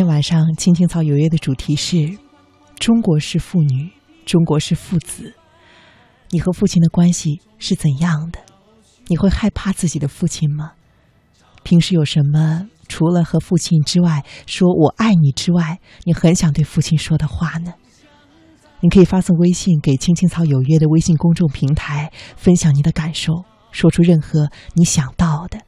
[0.00, 2.16] 今天晚上青青草有约的主题是
[2.78, 3.92] 中国式妇女
[4.24, 5.34] 中国式父子。
[6.30, 8.40] 你和父亲的关系是怎样的？
[9.08, 10.72] 你会害怕自己的父亲吗？
[11.62, 17.74] 平时有什么除了和父亲之外说我爱你之外你很想对父亲说的话呢？
[18.80, 25.60] 你可以发送微信给青青草有约的微信公众平台分享你的感受说出任何你想到的。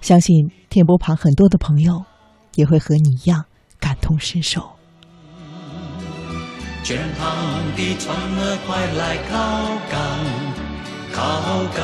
[0.00, 2.06] 相信电波旁很多的朋友
[2.54, 3.44] 也会和你一样
[3.78, 4.76] 感同身受。
[6.84, 7.26] 卷旁
[7.74, 9.34] 的船儿快来靠
[9.90, 9.94] 港，
[11.12, 11.80] 靠港。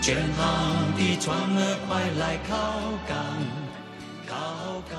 [0.00, 2.56] 卷旁的船儿快来靠
[3.08, 3.16] 港，
[4.26, 4.96] 靠港。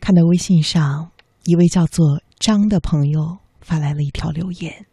[0.00, 1.10] 看到微信上
[1.44, 4.86] 一位叫做张的朋友发来了一条留言，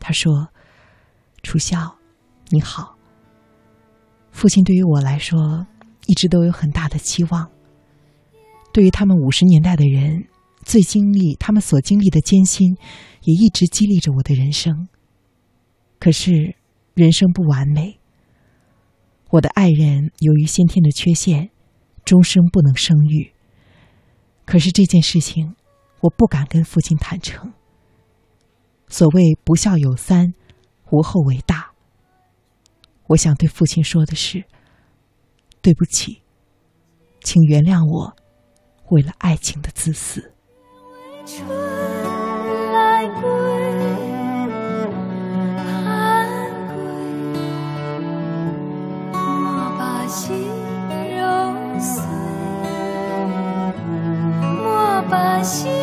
[0.00, 0.48] 他说
[1.44, 1.98] ：“楚笑，
[2.48, 2.95] 你好，
[4.36, 5.66] 父亲对于我来说
[6.04, 7.50] 一直都有很大的期望。
[8.70, 10.26] 对于他们五十年代的人
[10.62, 12.76] 最经历他们所经历的艰辛
[13.22, 14.88] 也一直激励着我的人生。
[15.98, 16.54] 可是
[16.92, 17.98] 人生不完美
[19.30, 21.48] 我的爱人由于先天的缺陷
[22.04, 23.32] 终生不能生育。
[24.44, 25.54] 可是这件事情
[26.00, 27.54] 我不敢跟父亲坦诚。
[28.86, 30.34] 所谓不孝有三
[30.90, 31.75] 无后为大。
[33.08, 34.44] 我想对父亲说的是：
[35.62, 36.22] 对不起，
[37.22, 38.16] 请原谅我，
[38.90, 40.32] 为了爱情的自私。
[50.08, 50.36] 心
[51.18, 52.00] 揉碎，
[54.62, 55.75] 莫把心。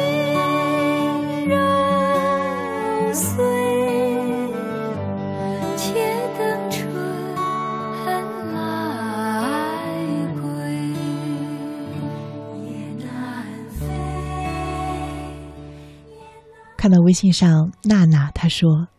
[16.84, 18.90] 看到微信上娜娜她说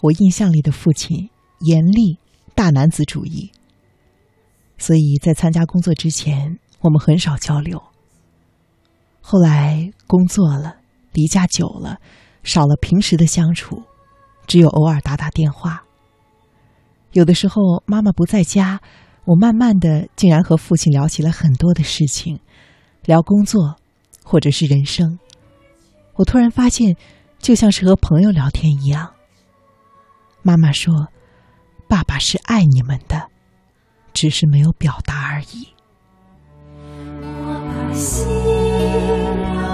[0.00, 2.18] 我印象里的父亲严厉
[2.56, 3.52] 大男子主义
[4.76, 7.80] 所以在参加工作之前我们很少交流。
[9.20, 10.78] 后来工作了
[11.12, 12.00] 离家久了
[12.42, 13.84] 少了平时的相处
[14.48, 15.84] 只有偶尔打打电话。
[17.12, 18.80] 有的时候妈妈不在家
[19.26, 22.40] 我慢慢的竟然和父亲聊起了很多的事情
[23.04, 23.76] 聊工作
[24.24, 25.20] 或者是人生
[26.16, 26.96] 我突然发现，
[27.38, 29.14] 就像是和朋友聊天一样。
[30.42, 31.08] 妈妈说
[31.88, 33.28] ：“爸爸是爱你们的，
[34.12, 35.68] 只是没有表达而已。”
[37.20, 39.65] 我心。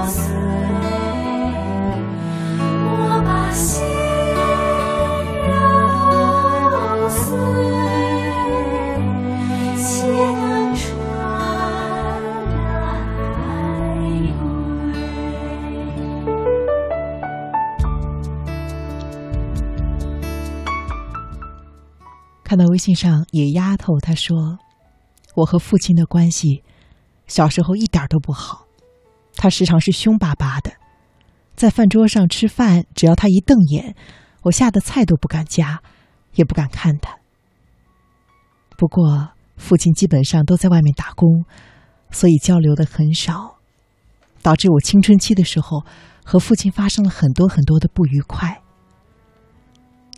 [22.83, 24.59] 信上野丫头她说
[25.37, 26.65] 我和父亲的关系
[27.29, 28.67] 小时候一点都不好。
[29.37, 30.73] 他时常是凶巴巴的。
[31.55, 33.95] 在饭桌上吃饭只要他一瞪眼
[34.43, 35.81] 我吓得菜都不敢夹
[36.35, 37.17] 也不敢看他。
[38.77, 41.45] 不过父亲基本上都在外面打工
[42.11, 43.59] 所以交流的很少
[44.43, 45.85] 导致我青春期的时候
[46.25, 48.61] 和父亲发生了很多很多的不愉快。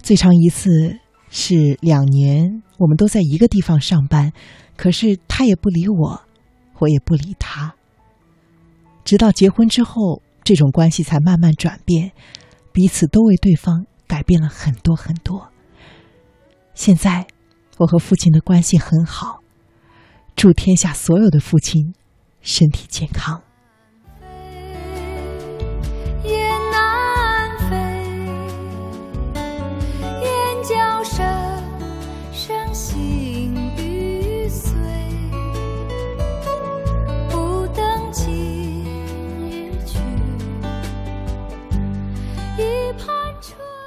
[0.02, 0.98] 最长一次
[1.36, 4.32] 是两年我们都在一个地方上班
[4.76, 6.22] 可是他也不理我
[6.78, 7.74] 我也不理他。
[9.04, 12.12] 直到结婚之后这种关系才慢慢转变
[12.72, 15.50] 彼此都为对方改变了很多很多。
[16.72, 17.26] 现在
[17.78, 19.40] 我和父亲的关系很好
[20.36, 21.94] 祝天下所有的父亲
[22.42, 23.43] 身体健康。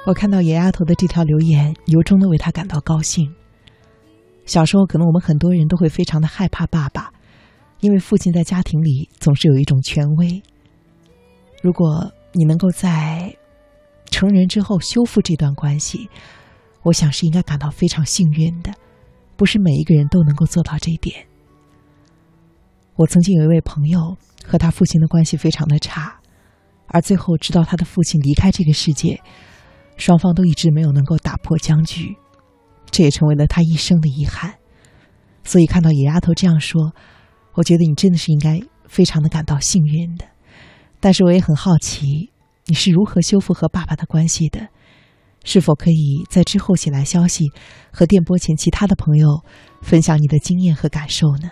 [0.08, 3.30] 我看到野丫头的这条留言由衷的为她感到高兴。
[4.46, 7.12] 小时候可能我们很多人都会非常的害怕爸爸
[7.80, 10.42] 因为父亲在家庭里总是有一种权威。
[11.62, 13.36] 如果你能够在
[14.10, 16.08] 成人之后修复这段关系
[16.84, 18.72] 我想是应该感到非常幸运的
[19.36, 21.26] 不是每一个人都能够做到这一点。
[22.96, 26.18] 我曾经有一位朋友和他父亲的关系非常的差
[26.86, 29.20] 而最后直到他的父亲离开这个世界
[29.98, 32.16] 双方都一直没有能够打破僵局
[32.90, 34.54] 这也成为了他一生的遗憾。
[35.44, 36.94] 所以看到野丫头这样说
[37.52, 40.24] 我觉得你真的是应该非常的感到幸运的。
[41.00, 42.30] 但是我也很好奇
[42.64, 44.68] 你是如何修复和爸爸的关系的？
[45.44, 47.50] 是否可以在之后写来消息
[47.92, 49.42] 和电波前其他的朋友
[49.80, 51.50] 分享你的经验和感受呢？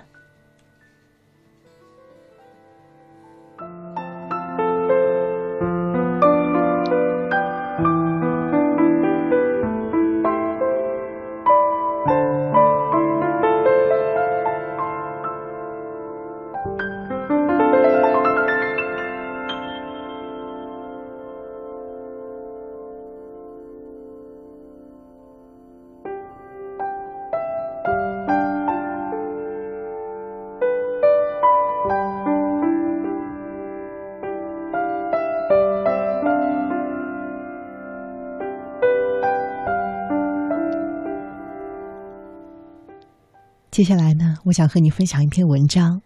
[43.77, 46.01] 接下来呢，我想和你分享一篇文章。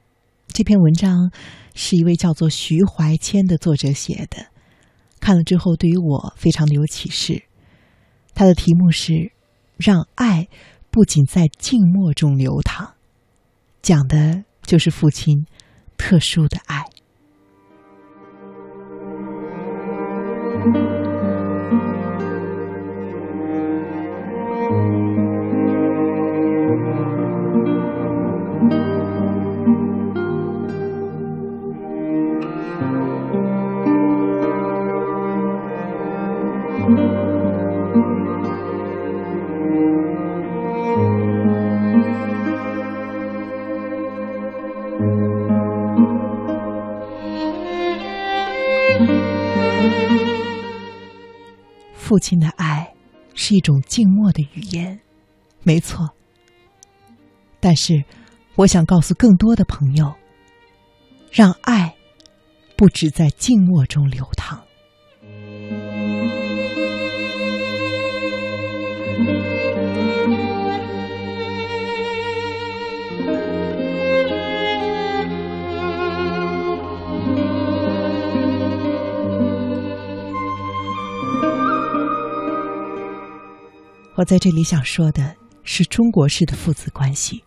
[0.48, 1.30] 这篇文章
[1.72, 4.46] 是一位叫做徐怀谦的作者写的，
[5.20, 7.44] 看了之后对于我非常的有启示。
[8.34, 9.30] 他的题目是
[9.78, 10.48] “让爱
[10.90, 12.94] 不仅在静默中流淌”，
[13.82, 15.46] 讲的就是父亲
[15.96, 16.79] 特殊的爱。
[51.94, 52.92] 父亲的爱
[53.34, 54.98] 是一种静默的语言，
[55.62, 56.10] 没错。
[57.60, 58.02] 但是，
[58.56, 60.12] 我想告诉更多的朋友，
[61.30, 61.94] 让爱
[62.76, 64.60] 不止在静默中流淌。
[84.20, 87.42] 我在这里想说的是中国式的父子关系。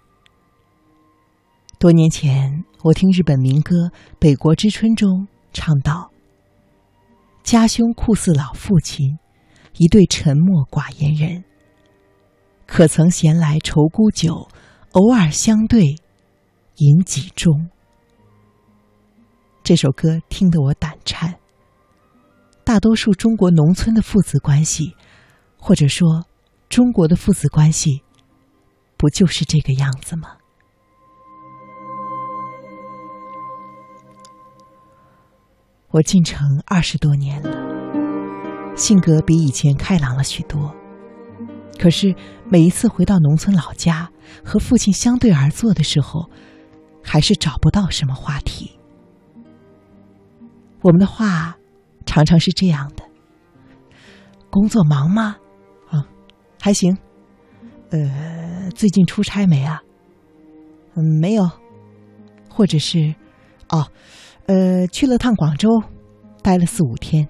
[1.78, 3.76] 多年前，我听日本民歌
[4.18, 6.12] 《北国之春》中唱道
[7.44, 9.20] ：“家兄酷似老父亲，
[9.78, 11.44] 一对沉默寡言人。
[12.66, 14.48] 可曾闲来愁沽酒，
[14.94, 15.96] 偶尔相对，
[16.78, 17.68] 饮几盅。”
[19.64, 21.36] 这首歌听得我胆颤。
[22.64, 24.96] 大多数中国农村的父子关系，
[25.60, 26.26] 或者说。
[26.74, 28.02] 中国的父子关系，
[28.98, 30.38] 不就是这个样子吗？
[35.92, 40.76] 我进城二十多年了，性格比以前开朗了许多。
[41.80, 42.16] 可是
[42.50, 44.10] 每一次回到农村老家，
[44.44, 46.28] 和父亲相对而坐的时候，
[47.04, 48.80] 还是找不到什么话题。
[50.82, 51.56] 我们的话
[52.04, 53.04] 常常是这样的
[54.50, 55.36] ：“工作忙吗？”
[56.64, 56.98] 还行，
[57.90, 59.84] 呃，最近出差没啊？
[60.94, 61.44] 嗯，没有，
[62.50, 63.14] 或者是，
[63.68, 63.86] 哦，
[64.46, 65.68] 呃，去了趟广州，
[66.42, 67.28] 待了四五天。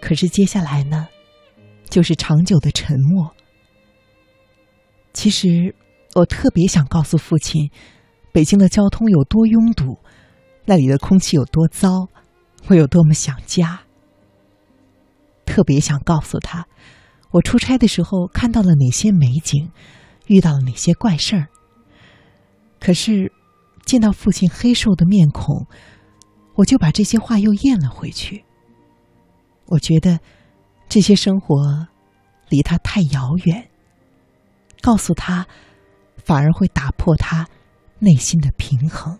[0.00, 1.06] 可是接下来呢？
[1.94, 3.32] 就是长久的沉默。
[5.12, 5.76] 其实，
[6.16, 7.70] 我特别想告诉父亲，
[8.32, 10.00] 北京的交通有多拥堵，
[10.64, 12.08] 那里的空气有多糟，
[12.66, 13.82] 我有多么想家。
[15.46, 16.66] 特别想告诉他，
[17.30, 19.70] 我出差的时候看到了哪些美景，
[20.26, 21.46] 遇到了哪些怪事儿。
[22.80, 23.30] 可是，
[23.84, 25.68] 见到父亲黑瘦的面孔，
[26.56, 28.44] 我就把这些话又咽了回去。
[29.66, 30.18] 我觉得。
[30.94, 31.88] 这些生活
[32.48, 33.68] 离他太遥远，
[34.80, 35.44] 告诉他，
[36.24, 37.48] 反而会打破他
[37.98, 39.18] 内心的平衡。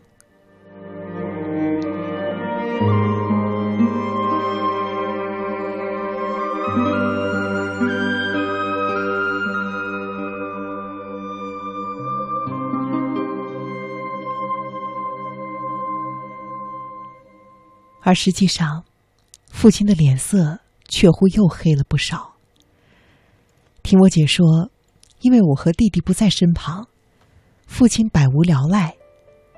[18.00, 18.84] 而实际上，
[19.48, 20.60] 父亲的脸色。
[20.88, 22.34] 却乎又黑了不少。
[23.82, 24.70] 听我姐说，
[25.20, 26.88] 因为我和弟弟不在身旁，
[27.66, 28.96] 父亲百无聊赖，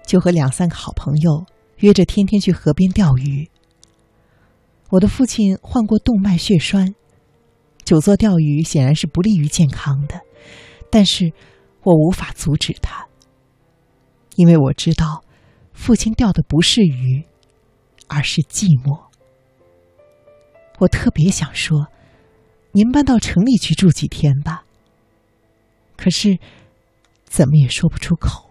[0.07, 1.47] 就和两三个好朋友
[1.79, 3.49] 约着天天去河边钓鱼。
[4.91, 6.95] 我的父亲患过动脉血栓，
[7.85, 10.21] 久坐钓鱼显然是不利于健康的，
[10.91, 11.33] 但是
[11.83, 13.07] 我无法阻止他，
[14.37, 15.25] 因为我知道，
[15.73, 17.25] 父亲钓的不是鱼，
[18.09, 19.06] 而是寂寞。
[20.79, 21.89] 我特别想说，
[22.73, 24.65] 您搬到城里去住几天吧。
[25.97, 26.39] 可是，
[27.25, 28.51] 怎么也说不出口，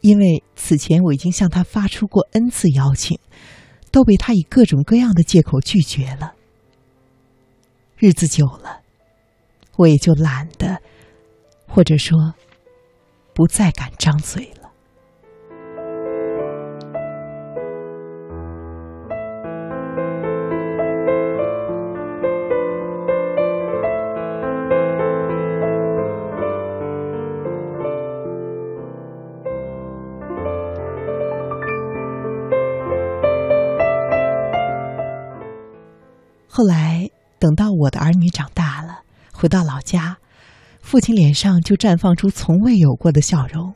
[0.00, 3.18] 因为此前我已经向他发出过 n 次邀请，
[3.90, 6.34] 都被他以各种各样的借口拒绝了。
[7.96, 8.80] 日子久了，
[9.76, 10.80] 我也就懒得，
[11.68, 12.34] 或者说，
[13.34, 14.50] 不再敢张嘴。
[36.56, 40.16] 后来，等到我的儿女长大了，回到老家，
[40.80, 43.74] 父亲脸上就绽放出从未有过的笑容。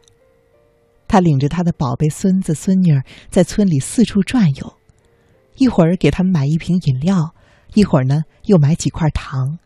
[1.06, 4.72] 他领着他的宝贝孙子孙女儿在村里四处转悠，
[5.56, 7.34] 一会儿给他们买一瓶饮料，
[7.74, 9.58] 一会儿呢又买几块糖。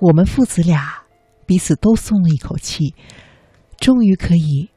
[0.00, 1.04] 我们父子俩
[1.46, 2.96] 彼此都松了一口气，
[3.78, 4.70] 终于可以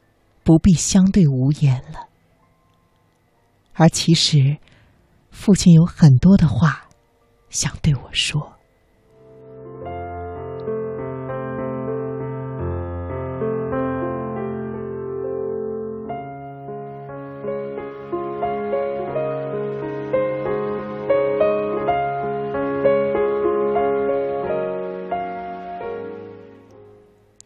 [0.44, 2.06] 不必相对无言了。
[3.72, 4.58] 而其实。
[5.38, 6.88] 父亲有很多的话
[7.48, 8.52] 想对我说。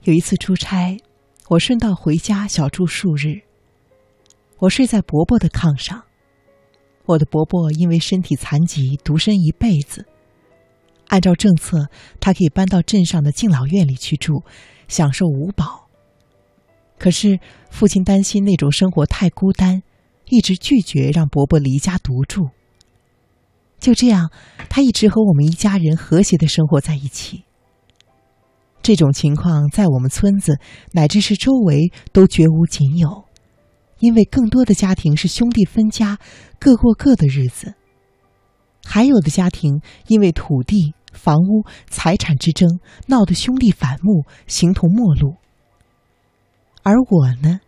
[0.01, 0.99] 有一次出差，
[1.49, 3.43] 我顺道回家小住数日。
[4.59, 6.03] 我睡在伯伯的炕上。
[7.07, 10.07] 我的伯伯因为身体残疾，独身一辈子。
[11.09, 11.89] 按照政策，
[12.21, 14.43] 他可以搬到镇上的敬老院里去住，
[14.89, 15.89] 享受五保。
[16.99, 17.39] 可是
[17.71, 19.83] 父亲担心那种生活太孤单，
[20.27, 22.49] 一直拒绝让伯伯离家独住。
[23.79, 24.31] 就这样，
[24.71, 27.43] 他一直和我们一家人和谐的生活在一起。
[28.81, 30.59] 这种情况在我们村子
[30.93, 33.25] 乃至是周围都绝无仅有。
[34.03, 36.19] 因为更多的家庭是兄弟分家，
[36.59, 37.75] 各过各的日子；
[38.85, 45.37] 还有的家庭因为土地、房屋、财产之争闹得兄弟反目，形同陌路。
[46.83, 47.61] 而我呢，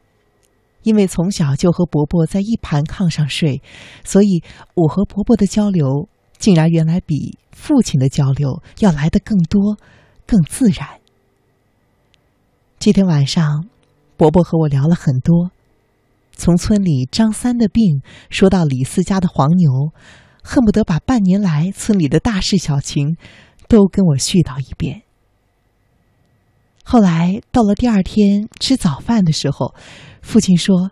[0.82, 3.62] 因为从小就和伯伯在一盘炕上睡，
[4.02, 4.42] 所以
[4.74, 9.76] 我和伯伯的交流竟然原来比父亲的交流要来得更多、
[10.26, 10.98] 更自然。
[12.80, 13.68] 这天晚上，
[14.16, 15.52] 伯伯和我聊了很多。
[16.36, 19.92] 从村里张三的病说到李四家的黄牛，
[20.42, 23.16] 恨不得把半年来村里的大事小情
[23.68, 25.02] 都跟我絮叨一遍。
[26.84, 29.74] 后来到了第二天吃早饭的时候，
[30.20, 30.90] 父亲说：“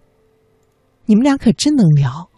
[1.05, 2.31] 你们俩可真能聊。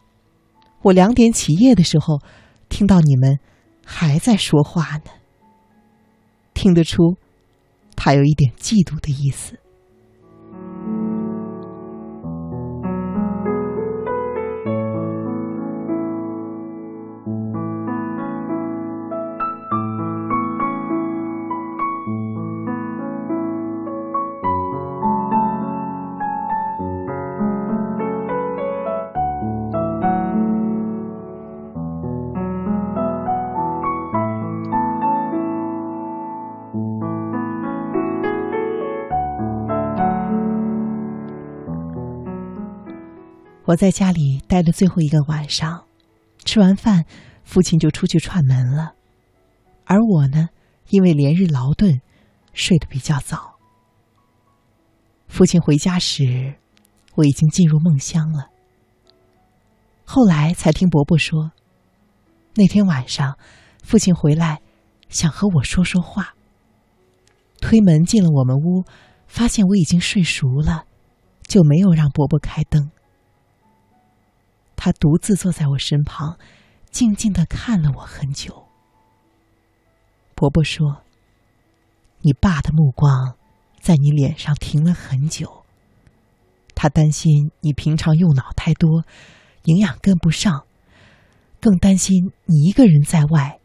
[0.83, 2.21] 我两点起夜的时候，
[2.69, 3.39] 听到你们
[3.85, 5.11] 还在说话呢。
[6.53, 7.17] 听得出，
[7.95, 9.59] 他有一点嫉妒的意思。”
[43.75, 45.85] 我在家里待的最后一个晚上，
[46.45, 47.07] 吃完饭，
[47.43, 48.95] 父亲就出去串门了，
[49.85, 50.51] 而我呢，
[50.91, 52.01] 因为连日劳顿，
[52.53, 53.57] 睡得比较早。
[55.27, 56.55] 父亲回家时，
[57.17, 58.47] 我已经进入梦乡了。
[60.05, 61.51] 后来才听伯伯说，
[62.55, 63.37] 那天晚上，
[63.83, 64.61] 父亲回来，
[65.09, 66.37] 想和我说说话。
[67.61, 68.85] 推门进了我们屋，
[69.27, 70.85] 发现我已经睡熟了，
[71.49, 72.93] 就没有让伯伯开灯。
[74.77, 76.39] 他独自坐在我身旁，
[76.91, 78.69] 静静的看了我很久。
[80.35, 81.03] 伯伯说
[82.23, 83.37] ：“你爸的目光
[83.81, 85.65] 在你脸上停了很久，
[86.75, 89.05] 他担心你平常用脑太多，
[89.65, 90.67] 营养跟不上，
[91.61, 93.61] 更担心你一个人在外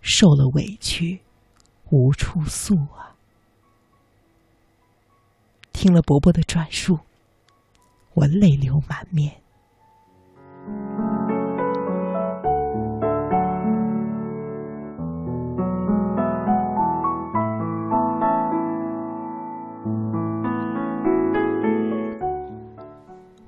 [0.00, 1.22] 受了委屈，
[1.90, 3.16] 无处诉啊。”
[5.72, 7.00] 听了伯伯的转述，
[8.14, 9.41] 我泪流满面。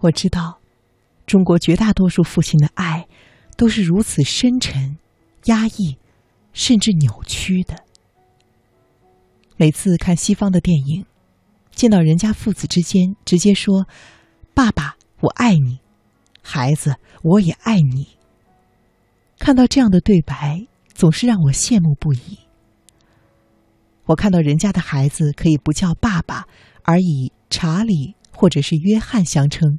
[0.04, 0.58] 我知道，
[1.25, 3.08] 中国绝大多数父亲的爱
[3.56, 4.99] 都是如此深沉、
[5.46, 5.96] 压抑，
[6.52, 7.82] 甚至扭曲的。
[9.56, 11.06] 每次看西方的电影，
[11.70, 13.87] 见到人家父子之间直接说
[14.52, 15.78] “爸爸，我爱你
[16.44, 18.08] ”，“孩子，我也爱你”，
[19.40, 22.40] 看到这样的对白，总是让我羡慕不已。
[24.04, 26.46] 我看到人家的孩子可以不叫爸爸，
[26.82, 28.16] 而以查理。
[28.34, 29.78] 或者是约翰相称，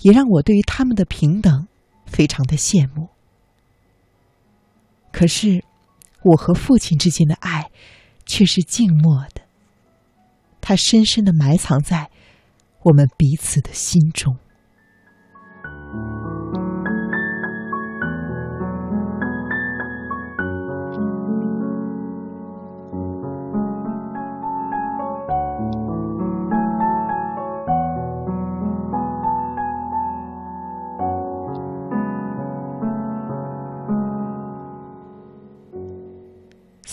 [0.00, 1.66] 也让我对于他们的平等
[2.06, 3.08] 非常的羡慕。
[5.10, 5.62] 可是，
[6.22, 7.70] 我和父亲之间的爱
[8.24, 9.42] 却是静默的，
[10.60, 12.10] 它深深的埋藏在
[12.84, 14.38] 我们彼此的心中。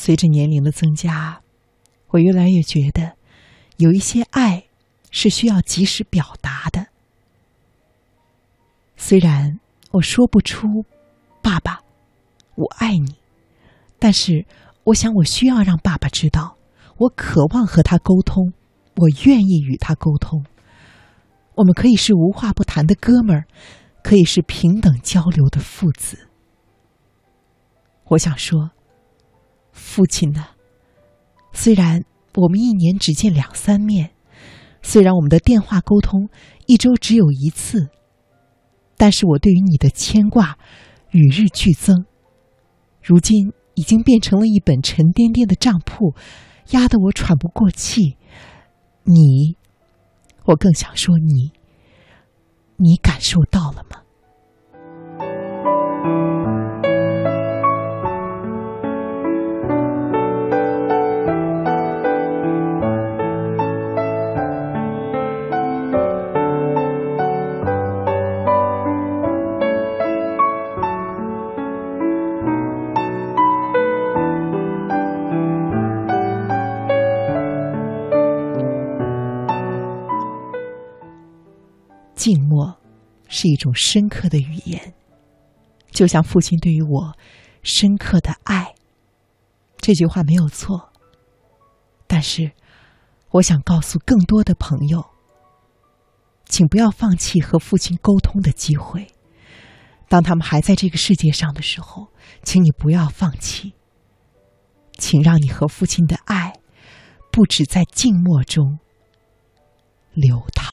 [0.09, 1.39] 随着年龄的增加，
[2.07, 3.13] 我越来越觉得，
[3.77, 4.63] 有一些爱
[5.11, 6.87] 是需要及时表达的。
[8.97, 9.59] 虽然
[9.91, 10.83] 我说不出
[11.43, 11.81] “爸爸，
[12.55, 13.17] 我爱你”，
[13.99, 14.47] 但是
[14.85, 16.57] 我想，我需要让爸爸知道，
[16.97, 18.51] 我渴望和他沟通，
[18.95, 20.43] 我愿意与他沟通。
[21.53, 23.45] 我们可以是无话不谈的哥们儿，
[24.01, 26.27] 可以是平等交流的父子。
[28.05, 28.71] 我想说。
[29.79, 30.45] 父亲呢？
[31.53, 32.03] 虽然
[32.35, 34.11] 我们一年只见两三面，
[34.83, 36.29] 虽然我们的电话沟通
[36.67, 37.89] 一周只有一次，
[38.97, 40.57] 但是我对于你的牵挂
[41.11, 42.05] 与日俱增，
[43.01, 46.13] 如今已经变成了一本沉甸甸的账簿，
[46.71, 48.17] 压得我喘不过气。
[49.03, 49.57] 你，
[50.45, 51.51] 我更想说你，
[52.75, 53.68] 你感受到
[82.29, 82.77] 静默
[83.27, 84.93] 是一种深刻的语言，
[85.89, 87.17] 就像父亲对于我
[87.63, 88.75] 深刻的爱。
[89.77, 90.93] 这句话没有错，
[92.05, 92.51] 但是
[93.31, 95.03] 我想告诉更多的朋友，
[96.45, 99.07] 请不要放弃和父亲沟通的机会。
[100.07, 102.09] 当他们还在这个世界上的时候，
[102.43, 103.73] 请你不要放弃，
[104.99, 106.53] 请让你和父亲的爱
[107.31, 108.77] 不止在静默中
[110.13, 110.67] 流淌。